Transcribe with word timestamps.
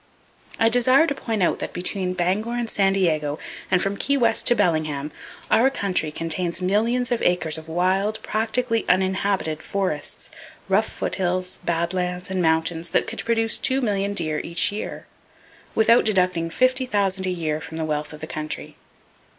I 0.59 0.67
desire 0.67 1.05
to 1.05 1.13
point 1.13 1.43
out 1.43 1.59
that 1.59 1.73
between 1.73 2.15
Bangor 2.15 2.55
and 2.55 2.67
San 2.67 2.93
Diego 2.93 3.37
and 3.69 3.83
from 3.83 3.97
Key 3.97 4.17
West 4.17 4.47
to 4.47 4.55
Bellingham, 4.55 5.11
our 5.51 5.69
country 5.69 6.09
contains 6.09 6.59
millions 6.59 7.11
of 7.11 7.21
acres 7.21 7.55
of 7.55 7.69
wild, 7.69 8.19
practically 8.23 8.83
uninhabited 8.89 9.61
forests, 9.61 10.31
rough 10.67 10.89
foot 10.89 11.13
hills, 11.21 11.59
bad 11.63 11.93
lands 11.93 12.31
and 12.31 12.41
mountains 12.41 12.89
that 12.89 13.05
could 13.05 13.23
produce 13.23 13.59
two 13.59 13.79
million 13.79 14.15
deer 14.15 14.39
each 14.43 14.71
year, 14.71 15.05
without 15.75 16.03
deducting 16.03 16.49
$50,000 16.49 17.27
a 17.27 17.29
year 17.29 17.61
from 17.61 17.77
the 17.77 17.85
wealth 17.85 18.11
of 18.11 18.21
the 18.21 18.25
country. 18.25 18.77